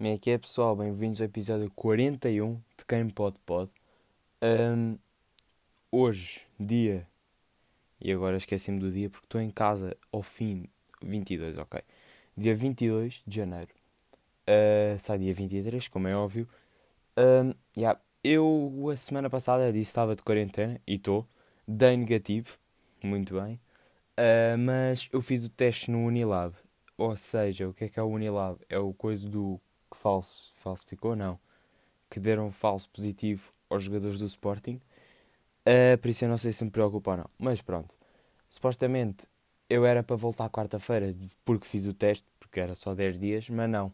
[0.00, 0.74] Como é que é, pessoal?
[0.74, 3.70] Bem-vindos ao episódio 41 de Quem Pode Pode.
[4.42, 4.96] Um,
[5.92, 7.06] hoje, dia.
[8.00, 10.64] E agora esqueci-me do dia porque estou em casa ao fim.
[11.02, 11.82] 22, ok.
[12.34, 13.68] Dia 22 de janeiro.
[14.48, 16.48] Uh, sai dia 23, como é óbvio.
[17.18, 18.00] Um, yeah.
[18.24, 21.28] Eu, a semana passada, disse que estava de quarentena e estou.
[21.68, 22.56] Dei negativo.
[23.04, 23.60] Muito bem.
[24.16, 26.54] Uh, mas eu fiz o teste no Unilab.
[26.96, 28.58] Ou seja, o que é que é o Unilab?
[28.66, 29.60] É o coisa do
[29.90, 31.38] que falso, falsificou, não,
[32.08, 34.80] que deram falso positivo aos jogadores do Sporting.
[35.66, 37.30] Uh, por isso eu não sei se me preocupa ou não.
[37.38, 37.94] Mas pronto.
[38.48, 39.26] Supostamente
[39.68, 41.14] eu era para voltar quarta-feira
[41.44, 43.92] porque fiz o teste, porque era só 10 dias, mas não.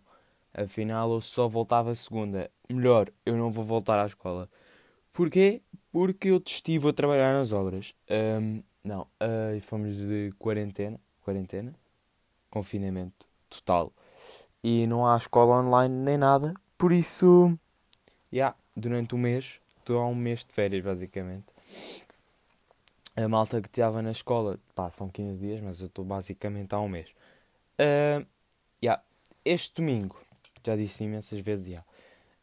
[0.54, 2.50] Afinal eu só voltava segunda.
[2.68, 4.48] Melhor, eu não vou voltar à escola.
[5.12, 5.62] Porquê?
[5.92, 7.94] Porque eu estive a trabalhar nas obras.
[8.10, 10.98] Um, não, uh, fomos de quarentena.
[11.22, 11.74] Quarentena?
[12.50, 13.92] Confinamento total
[14.68, 16.52] e não há escola online nem nada.
[16.76, 17.56] Por isso,
[18.32, 21.46] yeah, durante um mês, estou há um mês de férias basicamente.
[23.14, 26.80] A malta que estava na escola, pá, são 15 dias, mas eu estou basicamente há
[26.80, 27.08] um mês.
[27.78, 28.26] Uh,
[28.82, 29.00] yeah,
[29.44, 30.20] este domingo,
[30.64, 31.86] já disse imensas vezes, yeah,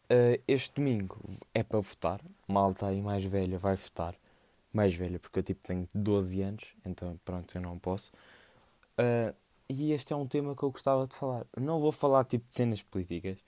[0.10, 1.20] uh, este domingo
[1.54, 2.22] é para votar.
[2.48, 4.16] Malta aí mais velha vai votar.
[4.72, 8.14] Mais velha, porque eu tipo tenho 12 anos, então pronto, eu não posso.
[8.98, 9.36] Uh,
[9.70, 11.46] e este é um tema que eu gostava de falar.
[11.60, 13.40] Não vou falar tipo de cenas políticas,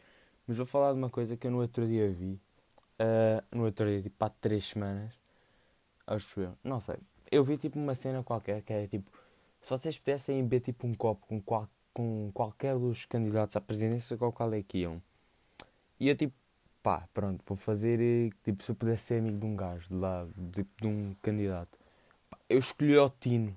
[0.47, 2.39] mas vou falar de uma coisa que eu no outro dia vi.
[2.99, 5.13] Uh, no outro dia, tipo há três semanas.
[6.07, 6.57] Acho eu.
[6.63, 6.97] Não sei.
[7.31, 9.11] Eu vi tipo uma cena qualquer que era tipo.
[9.61, 14.17] Se vocês pudessem beber tipo um copo com, qual, com qualquer dos candidatos à presidência,
[14.17, 15.01] qual, qual é que iam?
[15.99, 16.35] E eu tipo,
[16.83, 17.99] pá, pronto, vou fazer.
[17.99, 21.15] Eh, tipo, se eu pudesse ser amigo de um gajo de lá, tipo, de um
[21.21, 21.79] candidato,
[22.49, 23.55] eu escolhi o Tino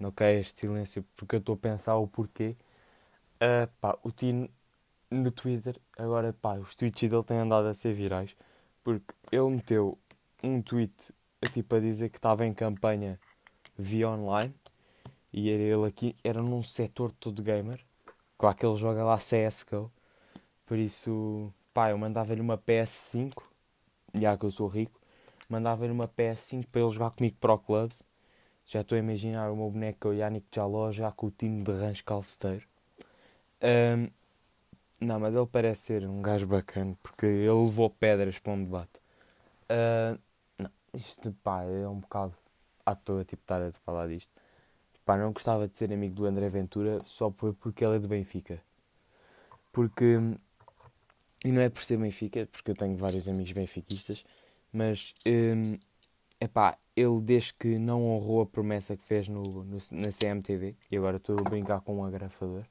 [0.00, 0.40] ok?
[0.40, 2.56] Este silêncio, porque eu estou a pensar o porquê.
[3.36, 4.48] Uh, pá, o Tino
[5.10, 8.36] no Twitter, agora pá, os tweets dele têm andado a ser virais,
[8.84, 9.98] porque ele meteu
[10.42, 10.92] um tweet
[11.52, 13.18] tipo a dizer que estava em campanha
[13.76, 14.54] via online
[15.32, 17.80] e era ele aqui, era num setor todo gamer,
[18.36, 19.90] claro que ele joga lá CSGO,
[20.66, 23.42] por isso, pá, eu mandava-lhe uma PS5,
[24.14, 25.00] já que eu sou rico,
[25.48, 28.02] mandava-lhe uma PS5 para ele jogar comigo Pro Clubs
[28.68, 31.72] já estou a imaginar o meu boneco, o Yannick Jaló, já com o tino de
[31.72, 32.68] rancho calceteiro.
[33.62, 34.10] Um,
[35.00, 39.00] não, mas ele parece ser um gajo bacana, porque ele levou pedras para um debate.
[39.70, 40.20] Uh,
[40.58, 42.34] não, isto, pá, é um bocado
[42.84, 44.30] à toa, tipo, estar a falar disto.
[45.02, 48.62] Pá, não gostava de ser amigo do André Ventura só porque ele é de Benfica.
[49.72, 50.18] Porque,
[51.42, 54.24] e não é por ser Benfica, porque eu tenho vários amigos benfiquistas,
[54.70, 55.78] mas um,
[56.40, 60.96] Epá, ele desde que não honrou a promessa que fez no, no na CMTV, e
[60.96, 62.62] agora estou a brincar com um agrafador,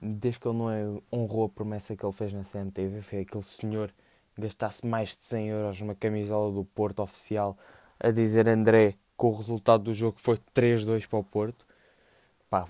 [0.00, 3.44] desde que ele não é, honrou a promessa que ele fez na CMTV, foi aquele
[3.44, 3.92] senhor
[4.38, 7.56] gastasse mais de 100 euros numa camisola do Porto oficial
[7.98, 11.66] a dizer André que o resultado do jogo foi 3-2 para o Porto.
[12.48, 12.66] Pá,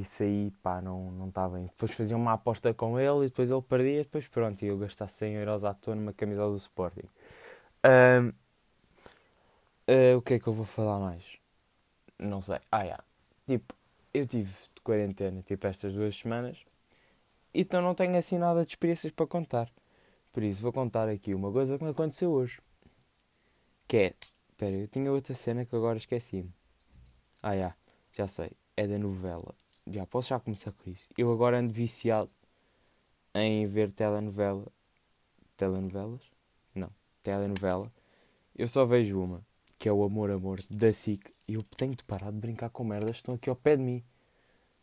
[0.00, 1.64] isso aí, pá, não, não está bem.
[1.64, 5.14] Depois fazia uma aposta com ele e depois ele perdia, depois pronto, e eu gastasse
[5.14, 7.08] 100 euros à toa numa camisola do Sporting.
[7.84, 8.32] Um,
[9.86, 11.22] Uh, o que é que eu vou falar mais?
[12.18, 12.58] Não sei.
[12.72, 13.04] Ah, yeah.
[13.46, 13.74] Tipo,
[14.14, 16.64] eu tive de quarentena, tipo, estas duas semanas.
[17.52, 19.70] Então não tenho assim nada de experiências para contar.
[20.32, 22.60] Por isso, vou contar aqui uma coisa que me aconteceu hoje.
[23.86, 24.14] Que é...
[24.50, 26.52] Espera, eu tinha outra cena que agora esqueci-me.
[27.42, 27.76] Ah, yeah,
[28.12, 28.52] já sei.
[28.76, 29.54] É da novela.
[29.86, 31.10] Já, posso já começar com isso.
[31.18, 32.30] Eu agora ando viciado
[33.34, 34.66] em ver telenovela.
[35.56, 36.22] Telenovelas?
[36.74, 36.90] Não.
[37.22, 37.92] Telenovela.
[38.56, 39.44] Eu só vejo uma
[39.78, 43.16] que é o Amor Amor da SIC, eu tenho de parar de brincar com merdas,
[43.16, 44.02] estão aqui ao pé de mim.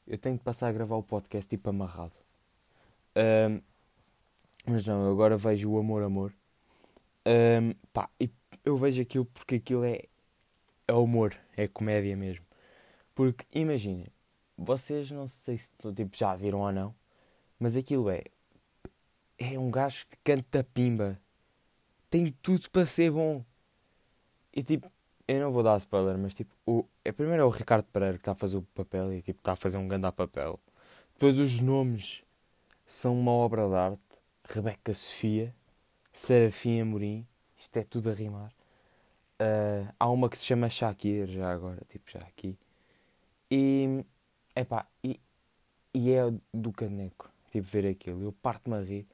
[0.08, 2.16] Eu tenho de passar a gravar o podcast tipo amarrado.
[3.16, 3.62] Um,
[4.66, 6.34] mas não, agora vejo o Amor Amor.
[7.26, 8.10] Um, pá,
[8.64, 10.04] eu vejo aquilo porque aquilo é,
[10.88, 12.46] é humor, é comédia mesmo.
[13.16, 14.08] Porque imaginem,
[14.58, 16.96] vocês não sei se tipo, já viram ou não,
[17.60, 18.24] mas aquilo é.
[19.38, 21.20] É um gajo que canta pimba.
[22.10, 23.44] Tem tudo para ser bom.
[24.54, 24.92] E tipo,
[25.28, 28.22] eu não vou dar spoiler, mas tipo, o, é, primeiro é o Ricardo Pereira que
[28.22, 30.60] está a fazer o papel e tipo, está a fazer um grande papel.
[31.14, 32.24] Depois os nomes
[32.86, 34.02] são uma obra de arte.
[34.44, 35.56] Rebeca Sofia,
[36.12, 37.26] Serafim Amorim,
[37.58, 38.52] isto é tudo a rimar.
[39.40, 42.58] Uh, há uma que se chama Shakir, já agora, tipo, já aqui.
[43.50, 44.06] E,
[44.56, 45.20] epá, e,
[45.94, 46.22] e é
[46.54, 48.24] do caneco, tipo, ver aquilo.
[48.24, 49.08] Eu parto-me a rir,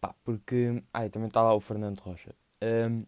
[0.00, 0.82] pá, porque.
[0.92, 2.34] Ah, também está lá o Fernando Rocha.
[2.62, 3.04] Um,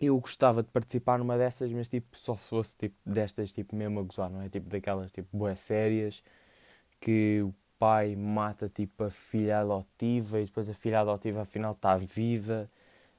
[0.00, 4.00] eu gostava de participar numa dessas, mas tipo, só se fosse tipo destas, tipo, mesmo
[4.00, 4.48] a gozar, não é?
[4.48, 6.22] Tipo daquelas tipo boas sérias
[7.00, 7.46] que
[7.78, 12.70] pai mata tipo a filha adotiva e depois a filha adotiva afinal está viva.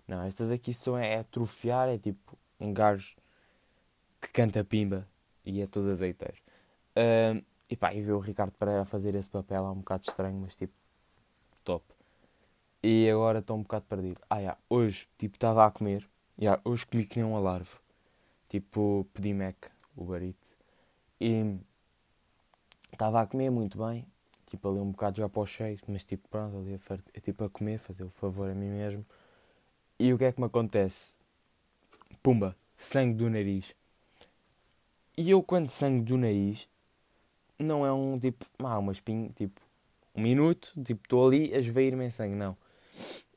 [0.08, 3.16] Não, estas aqui são é, é atrofiar, é tipo um gajo
[4.22, 5.08] que canta pimba
[5.46, 6.38] e é todo azeiteiro.
[6.98, 10.40] Uh, e pá, e ver o Ricardo Pereira fazer esse papel é um bocado estranho,
[10.40, 10.74] mas tipo,
[11.64, 11.86] top.
[12.84, 14.22] E agora estou um bocado perdido.
[14.30, 16.10] Ah, yeah, hoje, tipo, estava a comer.
[16.42, 17.70] Yeah, hoje comi que nem um alarve.
[18.48, 19.58] Tipo, pedi Mac,
[19.94, 20.48] o barito.
[21.20, 21.58] E
[22.94, 24.08] estava a comer muito bem.
[24.46, 25.78] Tipo, ali um bocado já para o cheio.
[25.86, 29.06] Mas tipo, pronto, ali a, tipo, a comer, fazer o favor a mim mesmo.
[30.00, 31.18] E o que é que me acontece?
[32.24, 33.76] Pumba, sangue do nariz.
[35.18, 36.70] E eu, quando sangue do nariz,
[37.60, 39.60] não é um tipo, ah, uma espinha, tipo,
[40.16, 42.38] um minuto, tipo, estou ali a esvair-me em sangue.
[42.38, 42.56] Não.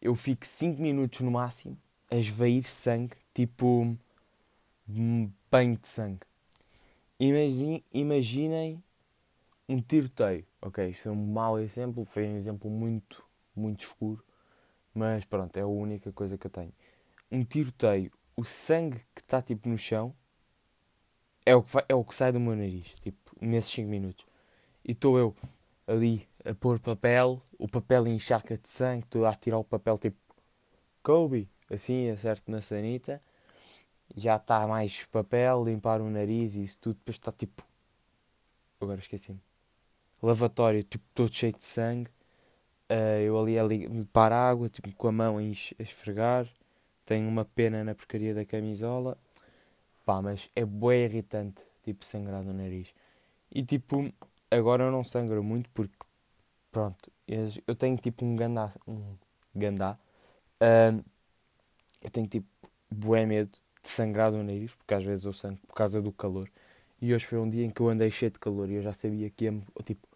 [0.00, 1.76] Eu fico 5 minutos no máximo
[2.12, 3.96] a esvair sangue, tipo,
[5.50, 6.20] banho de sangue.
[7.18, 8.84] Imaginem, imaginem
[9.66, 10.44] um tiroteio.
[10.60, 13.24] Ok, isto é um mau exemplo, foi um exemplo muito,
[13.56, 14.22] muito escuro,
[14.94, 16.74] mas pronto, é a única coisa que eu tenho.
[17.30, 20.14] Um tiroteio, o sangue que está tipo no chão
[21.46, 24.26] é o que, vai, é o que sai do meu nariz, tipo, nesses 5 minutos.
[24.84, 25.34] E estou eu
[25.86, 30.18] ali a pôr papel, o papel encharca de sangue, estou a tirar o papel tipo
[31.02, 33.20] Kobe, assim, acerto na sanita,
[34.16, 37.62] já está mais papel, limpar o nariz e isso tudo, depois está tipo.
[38.80, 39.40] Agora esqueci-me.
[40.22, 42.10] Lavatório, tipo, todo cheio de sangue.
[42.90, 46.46] Uh, eu ali, ali para a água, tipo, com a mão a esfregar.
[47.04, 49.16] Tenho uma pena na porcaria da camisola.
[50.04, 52.88] Pá, mas é bué irritante, tipo, sangrar no nariz.
[53.50, 54.12] E tipo,
[54.50, 55.94] agora eu não sangro muito porque,
[56.70, 57.10] pronto,
[57.66, 59.16] eu tenho tipo um gandá, um
[59.54, 59.98] gandá.
[60.60, 61.04] Uh,
[62.02, 62.46] eu tenho tipo
[62.90, 63.50] bué medo
[63.82, 66.50] de sangrar do nariz, porque às vezes eu sangro por causa do calor.
[67.00, 68.92] E hoje foi um dia em que eu andei cheio de calor e eu já
[68.92, 70.06] sabia que ia, tipo,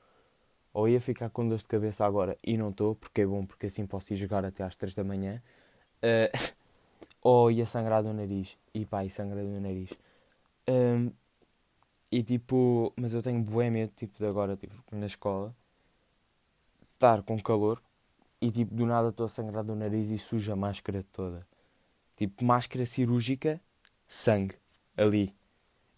[0.72, 3.66] ou ia ficar com dor de cabeça agora e não estou, porque é bom, porque
[3.66, 5.42] assim posso ir jogar até às 3 da manhã.
[6.02, 6.54] Uh,
[7.22, 8.58] ou ia sangrar do nariz.
[8.74, 9.90] E pá, e sangra do nariz.
[10.68, 11.10] Um,
[12.10, 15.54] e tipo, mas eu tenho bué medo, tipo, de agora, tipo, na escola,
[16.94, 17.82] estar com calor
[18.40, 21.46] e tipo, do nada estou a sangrar do nariz e suja a máscara toda.
[22.16, 23.60] Tipo, máscara cirúrgica,
[24.08, 24.56] sangue,
[24.96, 25.34] ali.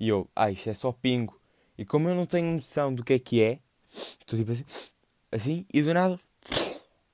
[0.00, 1.40] E eu, ah, isto é só pingo.
[1.76, 3.60] E como eu não tenho noção do que é que é,
[3.90, 4.64] estou tipo assim,
[5.32, 6.18] assim, e do nada,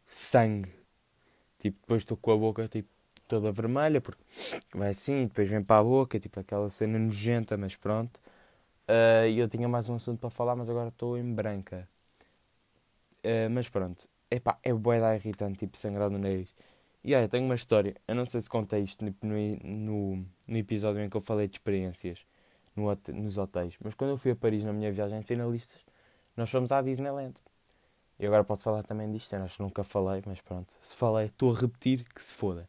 [0.07, 0.73] sangue.
[1.59, 2.89] Tipo, depois estou com a boca, tipo,
[3.29, 4.23] toda vermelha, porque
[4.75, 8.21] vai assim, depois vem para a boca, tipo, aquela cena nojenta, mas pronto.
[8.89, 11.89] Uh, e eu tinha mais um assunto para falar, mas agora estou em branca.
[13.25, 16.55] Uh, mas pronto, Epá, é bué da irritante, tipo, sangrar no nariz.
[17.05, 17.95] E olha, tenho uma história.
[18.09, 19.15] Eu não sei se contei isto no,
[19.63, 22.25] no, no episódio em que eu falei de experiências
[22.75, 23.77] no, nos hotéis.
[23.85, 25.85] Mas quando eu fui a Paris na minha viagem de finalistas,
[26.35, 27.35] nós fomos à Disneyland.
[28.19, 29.35] E agora posso falar também disto.
[29.35, 30.75] Eu acho que nunca falei, mas pronto.
[30.81, 32.67] Se falei, estou a repetir que se foda.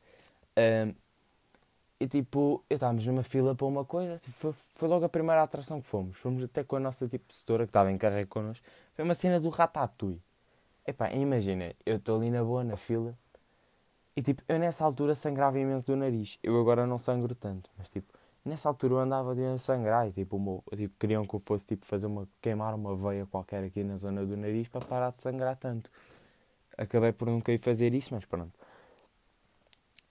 [0.57, 0.93] Um,
[1.97, 4.17] e tipo, estávamos numa fila para uma coisa.
[4.17, 6.17] Tipo, foi, foi, logo a primeira atração que fomos.
[6.17, 8.65] Fomos até com a nossa tipo setora que estava em carreira connosco.
[8.93, 10.21] Foi uma cena do Ratatouille.
[10.85, 13.17] Epá, imagina, eu estou ali na boa, na fila,
[14.15, 16.39] e tipo, eu nessa altura sangrava imenso do nariz.
[16.41, 18.13] Eu agora não sangro tanto, mas tipo,
[18.45, 21.85] nessa altura eu andava a sangrar e tipo, meu, tipo, queriam que eu fosse tipo,
[21.85, 25.57] fazer uma, queimar uma veia qualquer aqui na zona do nariz para parar de sangrar
[25.57, 25.89] tanto.
[26.77, 28.53] Acabei por nunca ir fazer isso, mas pronto.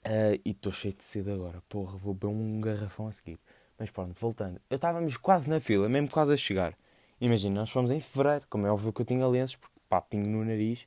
[0.06, 3.38] Uh, e estou cheio de sede agora, porra, vou beber um garrafão a seguir.
[3.78, 4.60] Mas pronto, voltando.
[4.68, 6.76] Eu estávamos quase na fila, mesmo quase a chegar.
[7.20, 10.44] Imagina, nós fomos em fevereiro, como é óbvio que eu tinha lenços, porque papinho no
[10.44, 10.86] nariz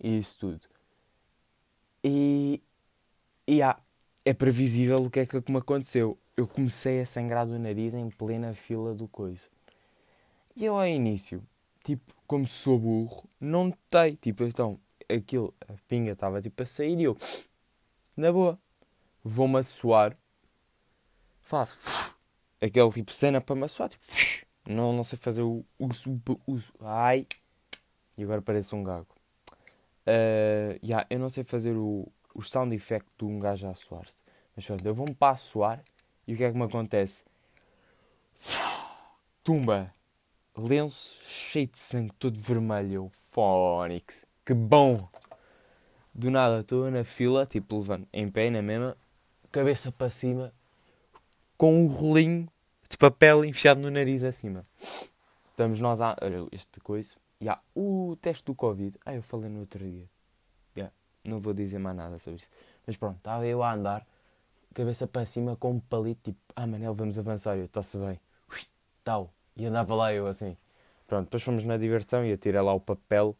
[0.00, 0.73] e isso tudo.
[2.04, 2.60] E,
[3.48, 6.18] e é previsível o que é que me aconteceu.
[6.36, 9.44] Eu comecei a sangrar do nariz em plena fila do coisa.
[10.54, 11.42] E eu ao início,
[11.82, 14.16] tipo, como sou burro, não notei.
[14.16, 17.16] Tipo, então, aquilo, a pinga estava tipo a sair e eu,
[18.14, 18.58] na boa,
[19.22, 20.16] vou-me suar,
[21.40, 22.14] faço
[22.60, 24.04] aquele tipo cena para me suar, tipo,
[24.68, 27.26] não, não sei fazer o uso, uso, ai,
[28.16, 29.08] e agora parece um gago.
[30.06, 34.22] Uh, yeah, eu não sei fazer o, o sound effect de um gajo a suar-se.
[34.54, 35.82] Mas pronto, eu vou-me para a suar
[36.26, 37.24] e o que é que me acontece?
[39.42, 39.92] Tumba!
[40.56, 43.10] Lenço cheio de sangue, todo vermelho.
[43.30, 44.24] Fónix.
[44.44, 45.08] Que bom!
[46.14, 48.96] Do nada estou na fila, tipo levando em pé na mesma,
[49.50, 50.52] cabeça para cima,
[51.56, 52.48] com um rolinho
[52.88, 54.64] de papel enfiado no nariz acima.
[55.50, 56.16] Estamos nós a.
[56.22, 57.16] Olha, este coisa.
[57.40, 58.98] Yeah, o teste do Covid.
[59.04, 60.08] Ah, eu falei no outro dia.
[60.76, 60.92] Yeah,
[61.24, 62.50] não vou dizer mais nada sobre isso.
[62.86, 64.06] Mas pronto, estava eu a andar,
[64.74, 67.56] cabeça para cima com um palito, tipo, ah Manel, vamos avançar.
[67.56, 68.20] Eu, está-se bem.
[68.50, 68.60] Ui,
[69.02, 69.32] tal.
[69.56, 70.56] E andava lá eu assim.
[71.06, 73.36] Pronto, depois fomos na diversão e eu tirei lá o papel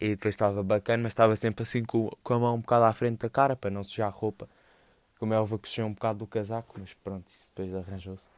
[0.00, 2.92] e depois estava bacana, mas estava sempre assim com, com a mão um bocado à
[2.92, 4.48] frente da cara para não sujar a roupa.
[5.18, 8.28] Como é óbvio que um bocado do casaco, mas pronto, isso depois arranjou-se.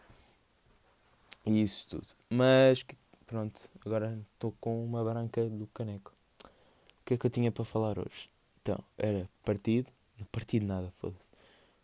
[1.47, 2.07] E isso tudo.
[2.29, 2.85] Mas
[3.27, 6.13] pronto, agora estou com uma branca do caneco.
[6.43, 8.31] O que é que eu tinha para falar hoje?
[8.63, 11.31] Então, era partido, não partido nada, foda-se.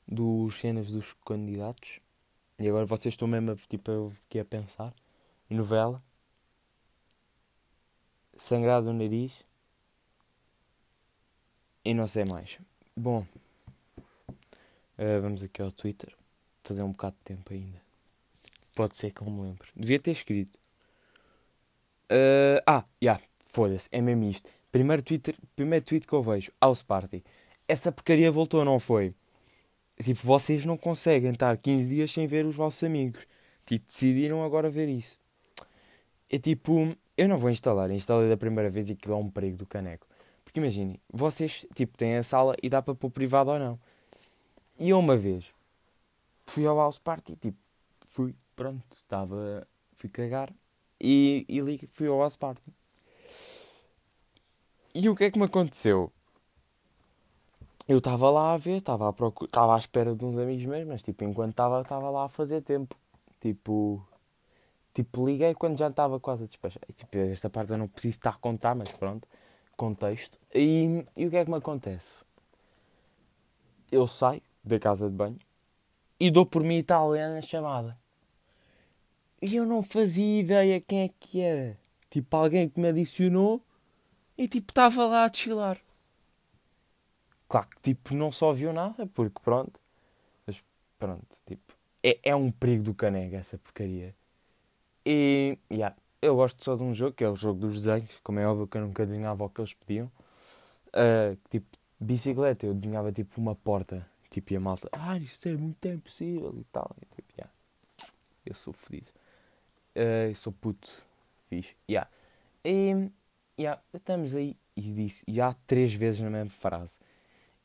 [0.07, 2.01] Dos cenas dos candidatos.
[2.59, 4.95] E agora vocês estão mesmo tipo, eu a pensar.
[5.49, 6.03] Novela.
[8.37, 9.45] Sangrado no nariz.
[11.85, 12.59] E não sei mais.
[12.97, 13.27] Bom.
[14.99, 16.15] Uh, vamos aqui ao Twitter.
[16.63, 17.81] Fazer um bocado de tempo ainda.
[18.75, 19.69] Pode ser que eu me lembre.
[19.75, 20.60] Devia ter escrito.
[22.11, 23.13] Uh, ah, já.
[23.13, 23.89] Yeah, Foda-se.
[23.93, 24.51] É mesmo isto.
[24.73, 26.53] Primeiro, Twitter, primeiro tweet que eu vejo.
[26.61, 27.23] House Party.
[27.67, 29.15] Essa porcaria voltou, não foi?
[30.03, 33.27] Tipo, vocês não conseguem estar 15 dias sem ver os vossos amigos.
[33.67, 35.19] Tipo, decidiram agora ver isso.
[36.29, 37.91] É tipo, eu não vou instalar.
[37.91, 40.07] Instalei da primeira vez e aquilo é um perigo do caneco.
[40.45, 43.79] Porque imaginem, vocês, tipo, têm a sala e dá para pôr privado ou não.
[44.79, 45.53] E eu uma vez
[46.47, 47.59] fui ao house party, tipo,
[48.09, 50.53] fui, pronto, estava, fui cagar
[51.01, 52.63] e, e fui ao house party.
[54.95, 56.13] E o que é que me aconteceu?
[57.91, 59.15] eu estava lá a ver, estava à,
[59.45, 62.63] estava à espera de uns amigos meus, mas tipo, enquanto estava, estava lá a fazer
[62.63, 62.97] tempo.
[63.41, 64.01] Tipo,
[64.95, 66.83] tipo liguei quando já estava quase a despachar.
[66.89, 69.27] E, tipo, esta parte eu não preciso estar a contar, mas pronto,
[69.77, 70.39] contexto.
[70.55, 72.25] E, e o que é que me acontece?
[73.91, 75.39] Eu saio da casa de banho
[76.21, 77.99] e dou por mim italiana chamada.
[79.43, 81.79] E eu não fazia ideia quem é que era.
[82.11, 83.63] Tipo, alguém que me adicionou
[84.37, 85.79] e tipo, estava lá a chilar.
[87.49, 89.81] Claro que tipo, não só viu nada, porque pronto.
[90.47, 90.63] Mas
[90.99, 91.75] pronto, tipo.
[92.03, 94.15] É, é um perigo do canega essa porcaria.
[95.05, 98.21] E yeah, eu gosto só de um jogo, que é o jogo dos desenhos.
[98.23, 100.11] Como é óbvio que eu nunca desenhava o que eles pediam.
[100.89, 101.67] Uh, tipo,
[101.99, 104.07] bicicleta, eu desenhava tipo uma porta.
[104.31, 106.91] Tipo, e a malta, ah, isso é muito impossível e tal.
[107.03, 107.53] E, tipo, yeah,
[108.47, 109.09] eu sou fodido.
[109.97, 110.91] Uh, sou puto.
[111.49, 111.75] Fiz.
[111.89, 112.11] Yeah.
[112.65, 113.11] E
[113.59, 116.99] yeah, estamos aí e disse, há três vezes na mesma frase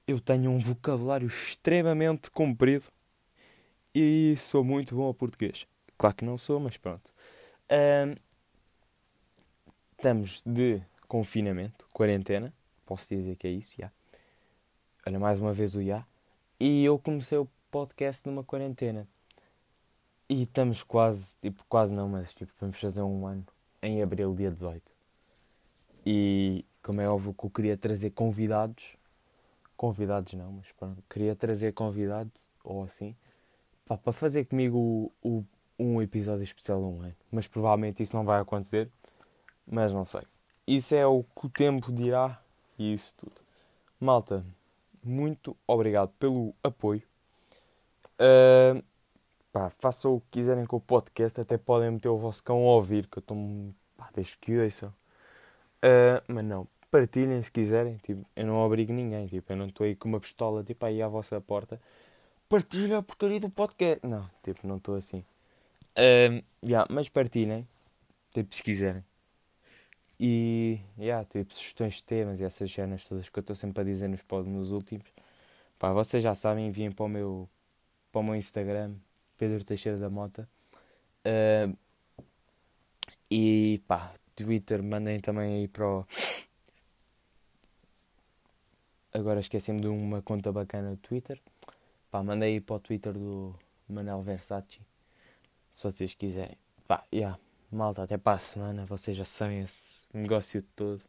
[0.08, 2.86] eu tenho um vocabulário extremamente comprido
[3.94, 5.66] e sou muito bom a português.
[5.98, 7.12] Claro que não sou, mas pronto.
[7.72, 8.16] Um,
[9.94, 12.54] estamos de confinamento, quarentena.
[12.86, 13.92] Posso dizer que é isso, já.
[15.08, 16.06] Olha, mais uma vez o já.
[16.60, 19.08] E eu comecei o podcast numa quarentena.
[20.28, 23.46] E estamos quase, tipo, quase não, mas tipo, vamos fazer um ano
[23.82, 24.82] em abril, dia 18.
[26.06, 28.96] E como é óbvio que eu queria trazer convidados
[29.76, 33.16] convidados não, mas pronto, queria trazer convidados ou assim
[33.86, 35.46] para fazer comigo o, o,
[35.78, 37.16] um episódio especial de um ano.
[37.32, 38.90] Mas provavelmente isso não vai acontecer,
[39.68, 40.22] mas não sei.
[40.66, 42.42] Isso é o que o tempo dirá
[42.80, 43.36] e isso tudo.
[44.00, 44.44] Malta,
[45.04, 47.04] muito obrigado pelo apoio.
[48.20, 48.84] Uh,
[49.56, 52.74] pá, façam o que quiserem com o podcast, até podem meter o vosso cão a
[52.74, 53.38] ouvir, que eu estou.
[54.14, 54.90] Deixa que ouçam.
[55.78, 57.96] Uh, mas não, partilhem se quiserem.
[57.98, 59.28] Tipo, eu não obrigo ninguém.
[59.28, 61.80] Tipo, eu não estou aí com uma pistola tipo, aí à vossa porta.
[62.50, 64.06] Partilha a porcaria do podcast.
[64.06, 65.24] Não, tipo, não estou assim.
[65.98, 67.66] Um, yeah, mas partilhem.
[68.34, 69.06] Tipo, se quiserem.
[70.20, 73.86] E, yeah, tipo, sugestões de temas e essas cenas todas que eu estou sempre a
[73.86, 75.08] dizer nos, nos últimos.
[75.80, 77.50] Pá, vocês já sabem, enviem para o meu,
[78.12, 78.96] para o meu Instagram,
[79.38, 80.48] Pedro Teixeira da Mota.
[81.26, 81.76] Uh,
[83.30, 86.06] e pá, Twitter, mandem também aí para o
[89.16, 91.42] Agora esqueci-me de uma conta bacana do Twitter.
[92.12, 94.82] Pá, mandei para o Twitter do Manel Versace.
[95.72, 96.58] Se vocês quiserem.
[96.86, 97.40] Pá, yeah.
[97.72, 98.86] Malta, até para a semana.
[98.86, 101.02] Vocês já sabem esse negócio todo.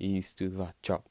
[0.00, 0.56] E isso tudo.
[0.56, 1.08] Vá, tchau.